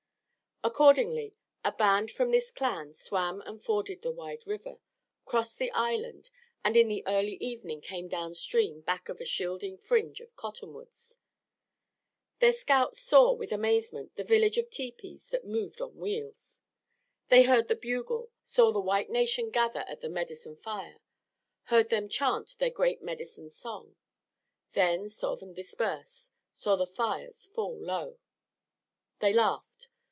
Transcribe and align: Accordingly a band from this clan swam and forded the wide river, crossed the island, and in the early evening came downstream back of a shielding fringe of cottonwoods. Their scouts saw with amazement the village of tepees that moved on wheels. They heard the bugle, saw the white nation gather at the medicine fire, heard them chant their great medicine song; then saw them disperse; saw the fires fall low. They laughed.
Accordingly 0.63 1.33
a 1.65 1.71
band 1.71 2.11
from 2.11 2.29
this 2.29 2.51
clan 2.51 2.93
swam 2.93 3.41
and 3.47 3.63
forded 3.63 4.03
the 4.03 4.11
wide 4.11 4.45
river, 4.45 4.77
crossed 5.25 5.57
the 5.57 5.71
island, 5.71 6.29
and 6.63 6.77
in 6.77 6.87
the 6.87 7.01
early 7.07 7.33
evening 7.37 7.81
came 7.81 8.07
downstream 8.07 8.81
back 8.81 9.09
of 9.09 9.19
a 9.19 9.25
shielding 9.25 9.75
fringe 9.79 10.19
of 10.21 10.35
cottonwoods. 10.35 11.17
Their 12.37 12.53
scouts 12.53 12.99
saw 13.01 13.33
with 13.33 13.51
amazement 13.51 14.15
the 14.17 14.23
village 14.23 14.59
of 14.59 14.69
tepees 14.69 15.29
that 15.29 15.47
moved 15.47 15.81
on 15.81 15.97
wheels. 15.97 16.61
They 17.29 17.41
heard 17.41 17.67
the 17.67 17.75
bugle, 17.75 18.29
saw 18.43 18.71
the 18.71 18.79
white 18.79 19.09
nation 19.09 19.49
gather 19.49 19.83
at 19.87 20.01
the 20.01 20.09
medicine 20.09 20.57
fire, 20.57 20.99
heard 21.63 21.89
them 21.89 22.07
chant 22.07 22.57
their 22.59 22.69
great 22.69 23.01
medicine 23.01 23.49
song; 23.49 23.95
then 24.73 25.09
saw 25.09 25.35
them 25.35 25.55
disperse; 25.55 26.29
saw 26.51 26.75
the 26.75 26.85
fires 26.85 27.47
fall 27.47 27.75
low. 27.75 28.19
They 29.21 29.33
laughed. 29.33 29.87